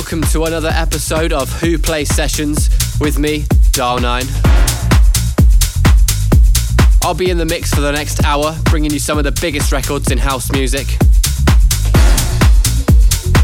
[0.00, 2.70] Welcome to another episode of Wh0 Plays Sessions
[3.02, 3.40] with me,
[3.72, 4.24] DIAL9.
[7.02, 9.72] I'll be in the mix for the next hour, bringing you some of the biggest
[9.72, 10.86] records in house music.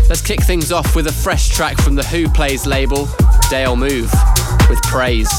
[0.09, 3.07] Let's kick things off with a fresh track from the Wh0 Plays label,
[3.51, 4.11] Dale Move,
[4.71, 5.31] with Praise.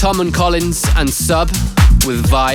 [0.00, 1.50] Tom & Collins and Sub
[2.06, 2.54] with Vi.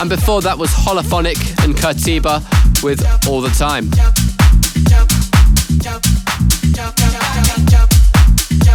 [0.00, 2.42] And before that was Holophonic and Kurtiba
[2.82, 3.90] with All the Time.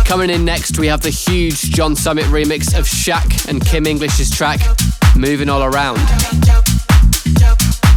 [0.06, 4.30] Coming in next, we have the huge John Summit remix of Shaq and Kim English's
[4.30, 4.60] track,
[5.16, 5.98] Moving All Around.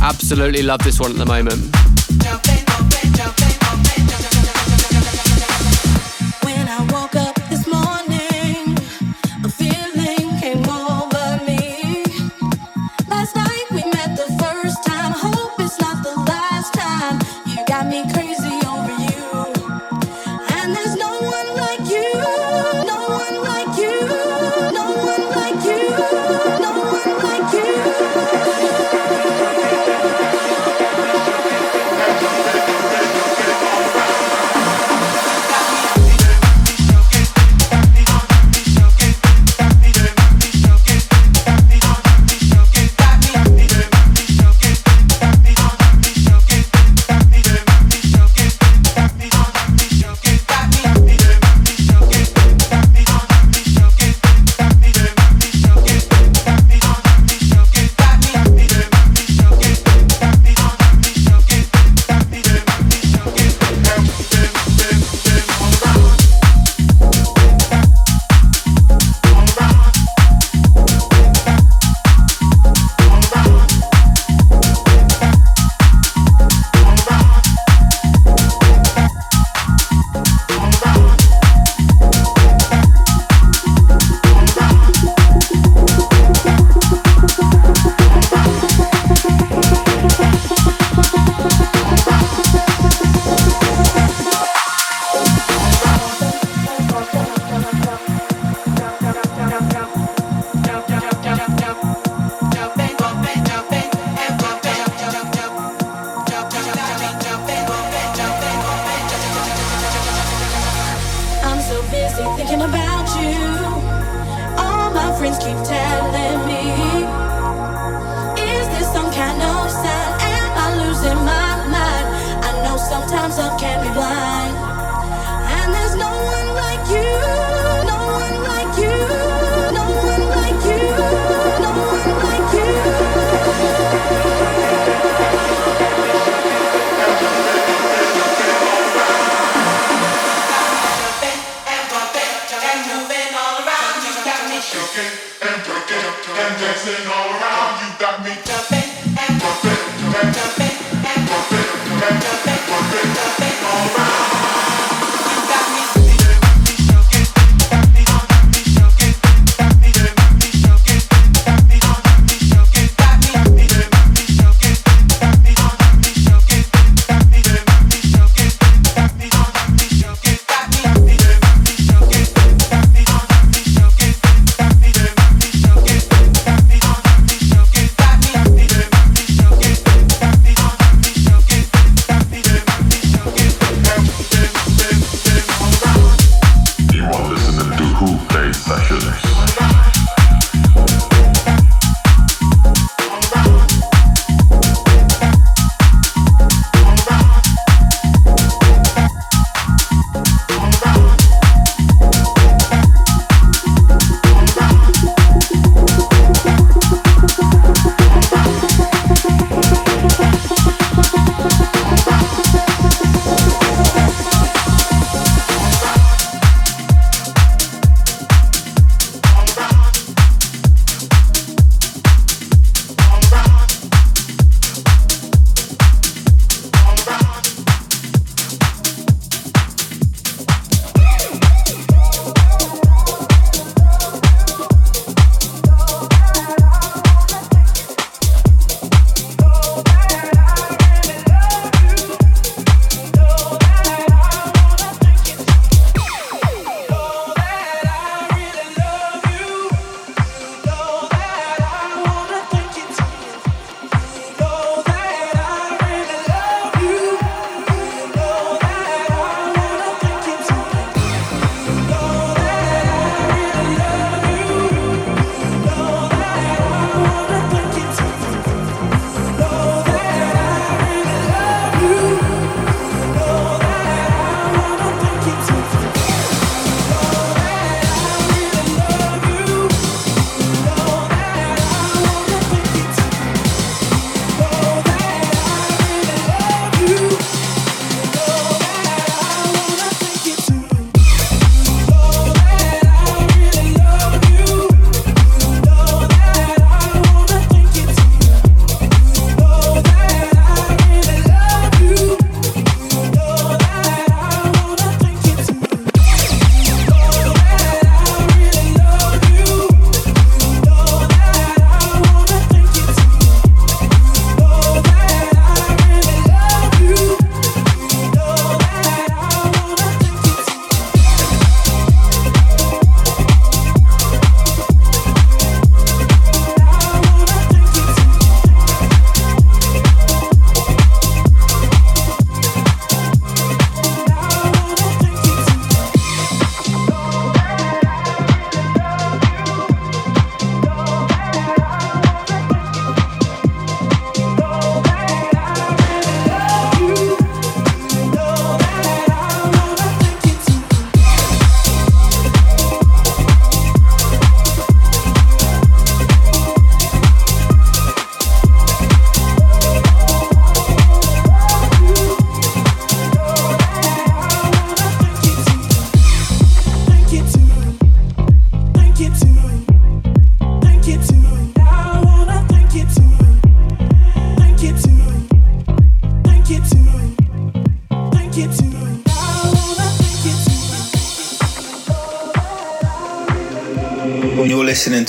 [0.00, 2.59] Absolutely love this one at the moment.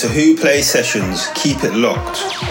[0.01, 1.27] To Wh0 Play Sessions.
[1.35, 2.50] Keep it locked.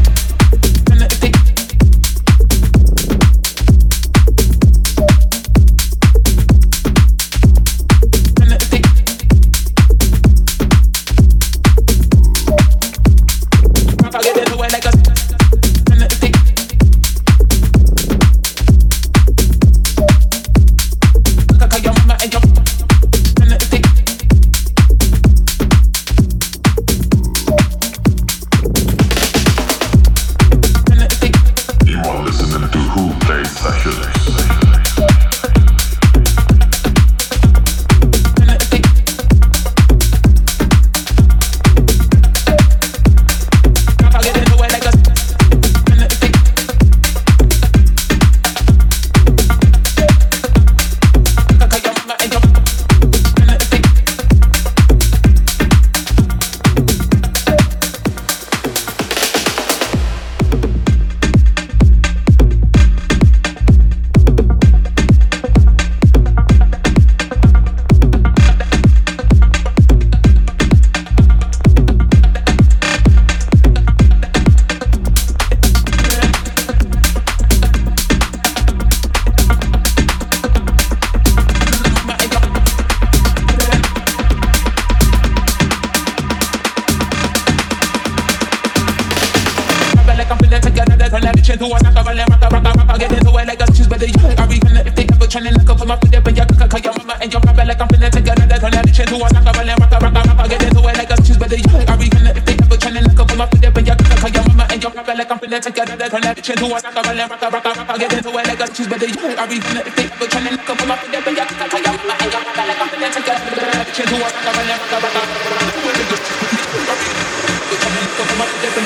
[96.71, 99.07] cock your mama and your papa like I'm finna take your dad turn that shit
[99.07, 101.67] to a rock rock rock rock rock get into it like us choose whether you
[101.67, 103.95] are even if they ever trying to look up for my foot up and your
[103.99, 106.57] cock your mama and your papa like I'm finna take your dad turn that shit
[106.57, 110.27] to a rock rock rock rock rock choose whether you are even if they ever
[110.31, 112.31] trying to look up for my foot up and your cock your mama and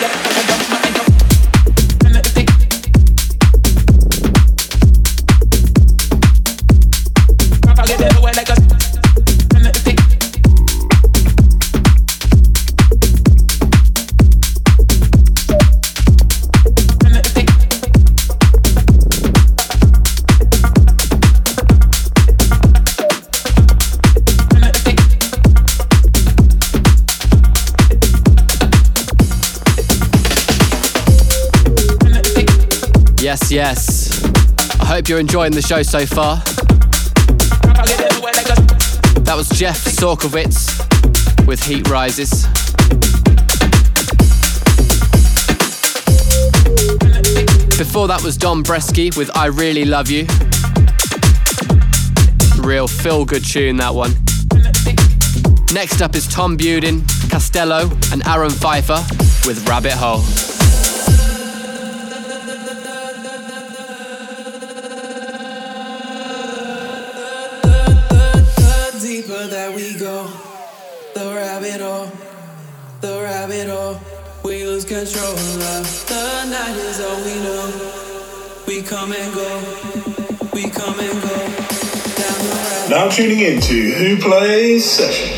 [0.01, 0.64] your
[33.57, 36.35] Hope you're enjoying the show so far.
[39.23, 40.75] That was Jeff Sorkowitz
[41.47, 42.43] with Heat Rises.
[47.77, 50.27] Before that was Don Bresky with I Really Love You.
[52.61, 54.11] Real feel good tune, that one.
[55.73, 59.01] Next up is Tom Budin, Castello, and Aaron Pfeiffer
[59.47, 60.44] with Rabbit Hole.
[74.87, 77.65] Control of the night is all we know.
[78.67, 79.59] We come and go,
[80.53, 81.35] we come and go.
[82.87, 85.34] Now tuning into Wh0 Plays Session.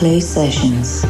[0.00, 1.09] Play sessions.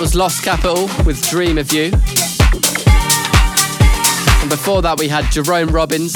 [0.00, 1.92] was Lost Capital with Dream of You.
[4.40, 6.14] And before that, we had Jerome Robbins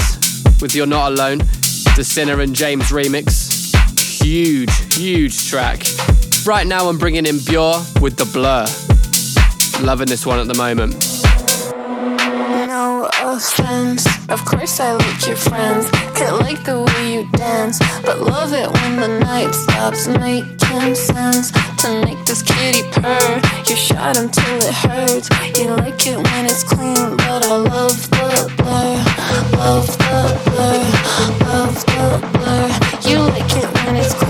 [0.62, 1.38] with You're Not Alone,
[1.94, 3.74] the Sinner and James remix.
[4.22, 5.82] Huge, huge track.
[6.46, 8.64] Right now, I'm bringing in Bjor with The Blur.
[9.84, 10.94] Loving this one at the moment.
[12.66, 15.90] No offense, of course I like your friends.
[15.92, 21.52] I like the way you dance, but love it when the night stops making sense
[21.84, 23.40] to make this kitty purr.
[23.66, 25.28] You shot until it hurts.
[25.58, 28.96] You like it when it's clean, but I love the blur.
[29.58, 30.80] Love the blur.
[31.46, 32.66] Love the blur.
[33.08, 34.23] You like it when it's clean.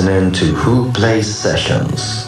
[0.00, 2.19] listening to Wh0 Plays Sessions.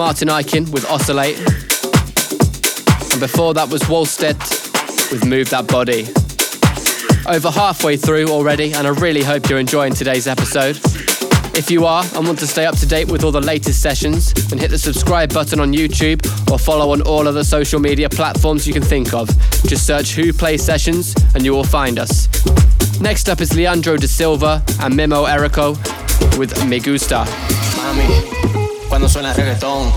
[0.00, 1.36] Martin Ikin with Oscillate.
[3.12, 4.38] And before that was Wolstead
[5.12, 6.08] with Move That Body.
[7.30, 10.80] Over halfway through already, and I really hope you're enjoying today's episode.
[11.54, 14.32] If you are and want to stay up to date with all the latest sessions,
[14.48, 18.66] then hit the subscribe button on YouTube or follow on all other social media platforms
[18.66, 19.28] you can think of.
[19.66, 22.26] Just search Wh0 Plays Sessions and you will find us.
[23.02, 25.76] Next up is Leandro da Silva and Mimo Erico
[26.38, 27.26] with Me Gusta.
[27.76, 28.69] Mami.
[28.90, 29.92] Cuando suena reggaetón.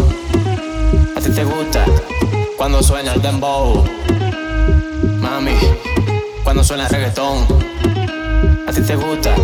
[1.18, 1.84] A ti te gusta
[2.58, 3.84] cuando suena el dembow.
[5.20, 5.58] Mami,
[6.44, 7.46] cuando suena reggaetón.
[8.68, 9.36] A ti te gusta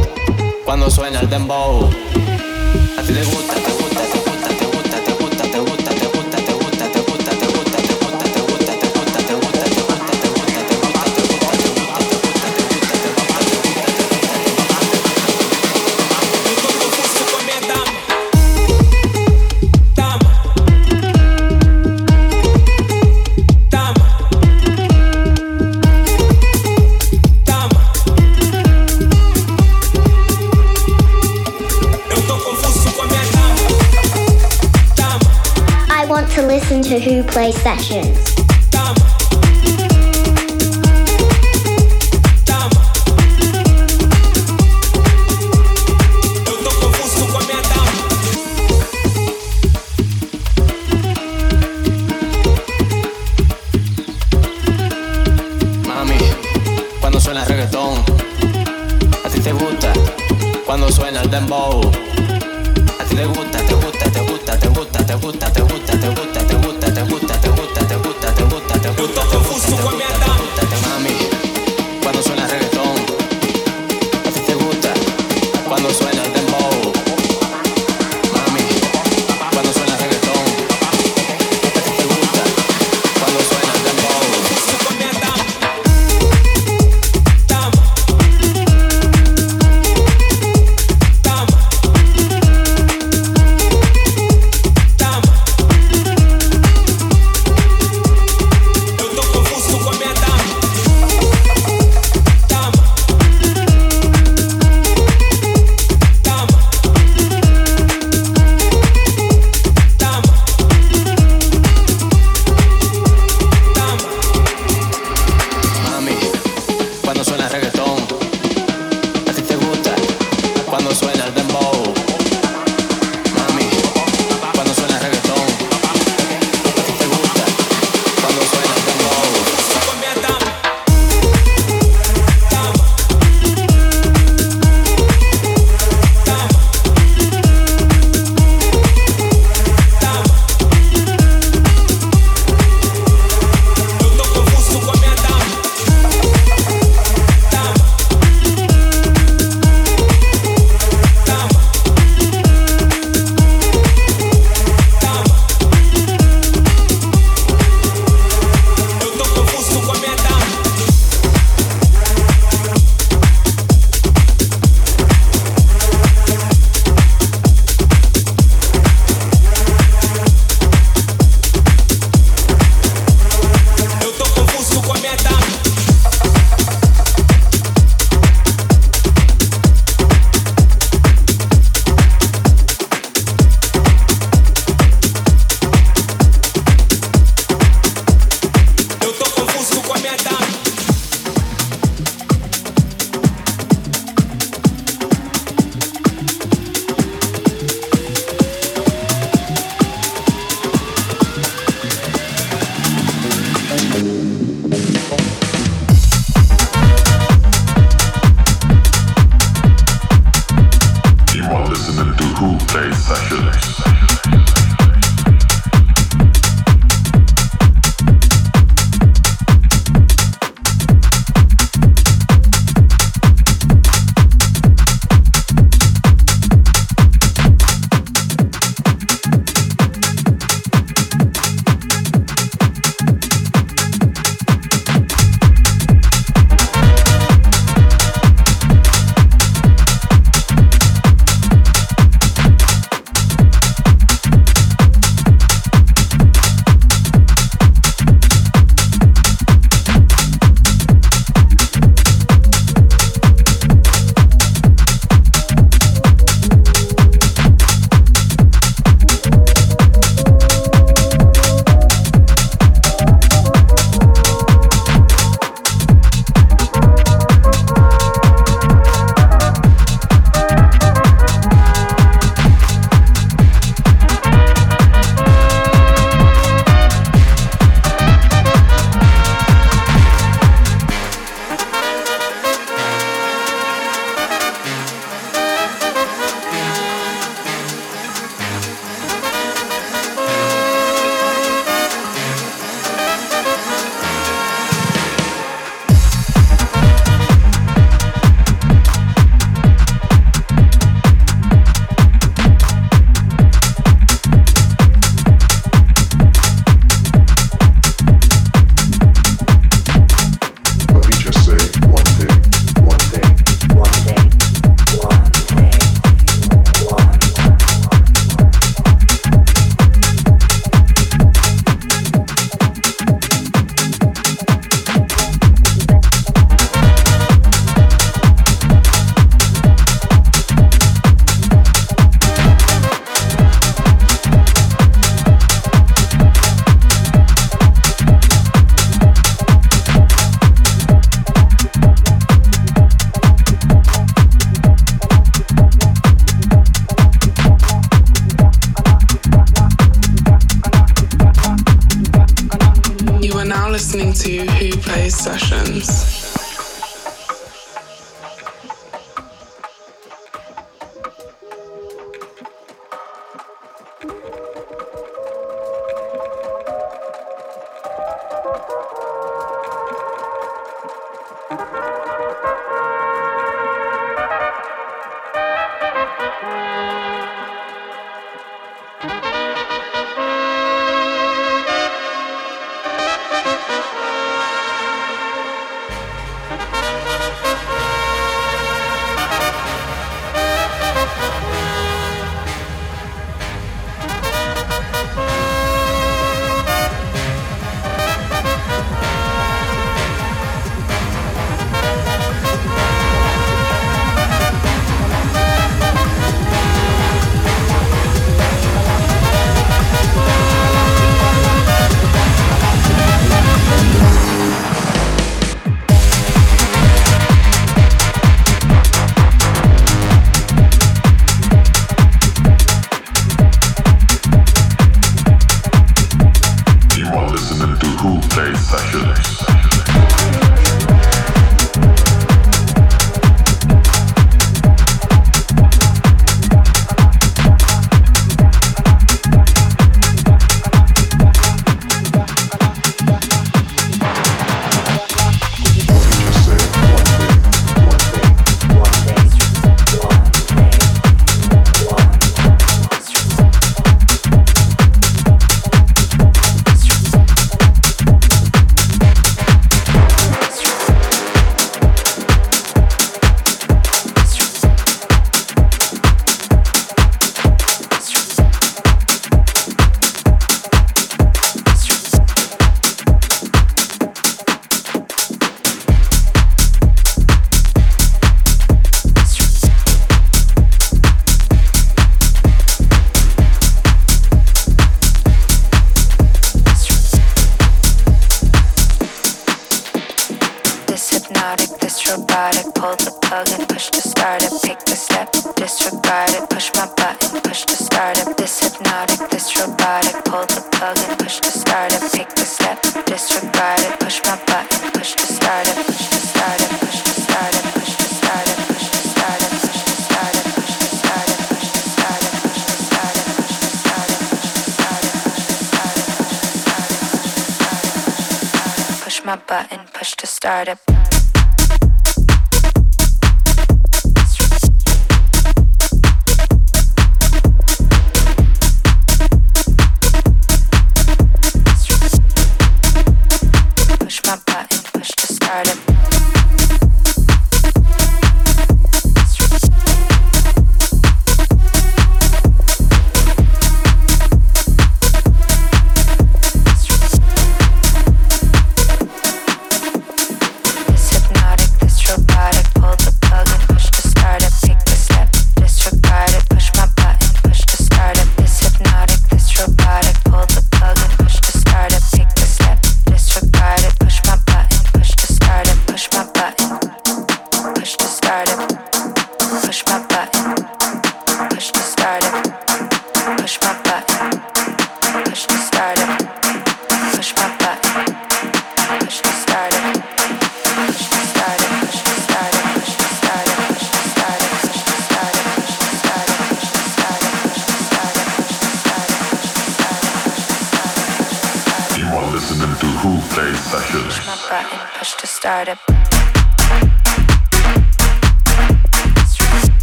[0.63, 1.89] cuando suena el dembow.
[2.97, 3.55] A ti te gusta,
[36.89, 38.38] Wh0 Play Sessions.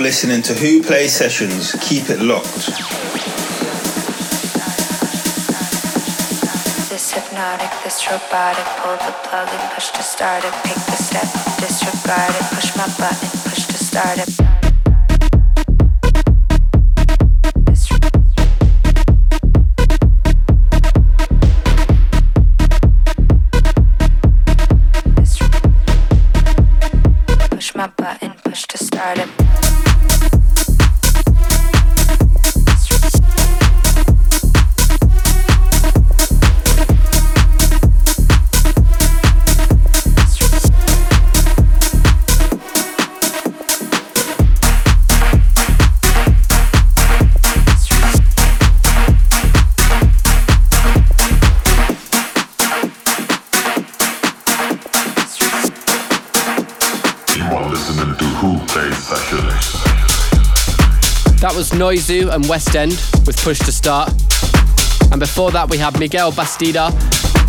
[0.00, 1.72] You're listening to Wh0 Play Sessions.
[1.82, 2.72] Keep it locked.
[6.88, 10.54] This hypnotic, this robotic, pull the plug and push to start it.
[10.64, 11.28] Pick the step,
[11.58, 14.49] disregard it, push my button, push to start it.
[61.80, 62.90] Noizu and Westend
[63.26, 64.10] with Push to Start.
[65.12, 66.90] And before that, we had Miguel Bastida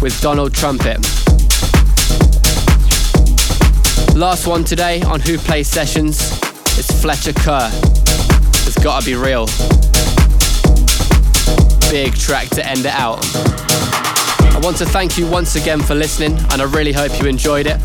[0.01, 0.99] with Donald Trumpet.
[4.15, 6.21] Last one today on Wh0 Plays Sessions
[6.79, 7.69] is Fletcher Kerr.
[8.63, 9.47] It's gotta be real.
[11.91, 13.19] Big track to end it out.
[14.55, 17.67] I want to thank you once again for listening, and I really hope you enjoyed
[17.67, 17.81] it.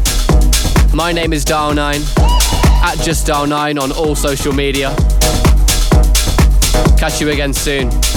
[0.94, 2.06] My name is DIAL9,
[2.84, 4.94] at Just Dial9 on all social media.
[6.98, 8.15] Catch you again soon.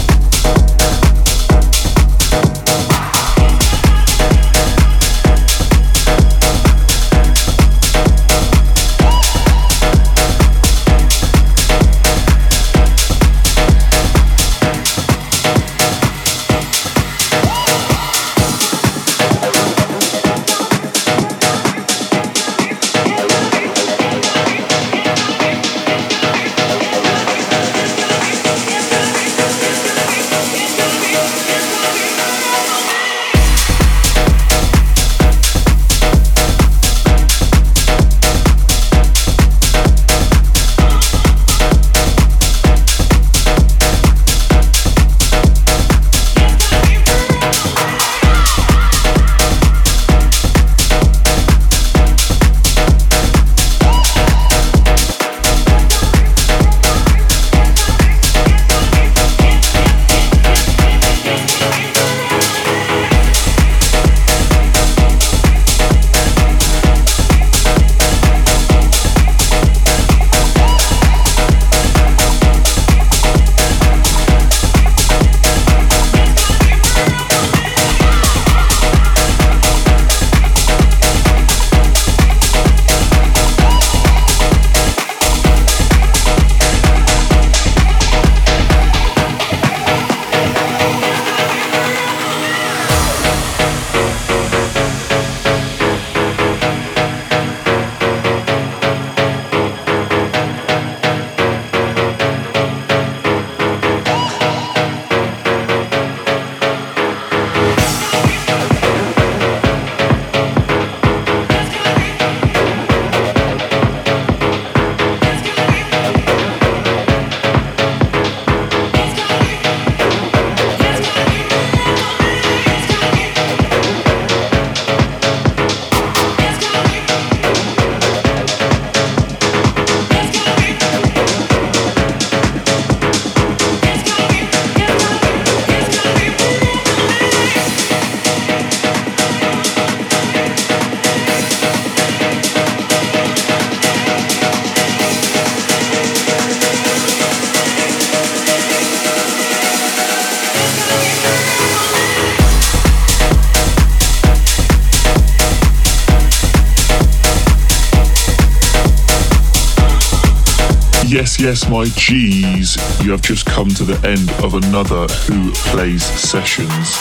[161.39, 162.75] Yes, my G's.
[163.01, 166.97] You have just come to the end of another Wh0 Plays Sessions.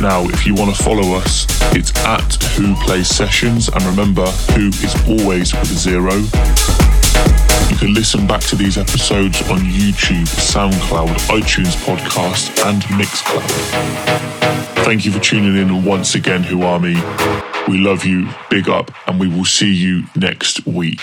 [0.00, 1.44] Now, if you want to follow us,
[1.74, 6.14] it's at Wh0 Plays Sessions, and remember, Who is always with a zero.
[7.68, 14.84] You can listen back to these episodes on YouTube, SoundCloud, iTunes Podcast, and Mixcloud.
[14.84, 16.94] Thank you for tuning in once again, Who Army.
[17.66, 21.00] We love you, big up, and we will see you next week.